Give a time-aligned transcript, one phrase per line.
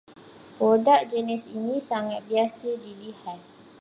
[0.57, 3.37] Produk jenis ini sangat biasa dilihat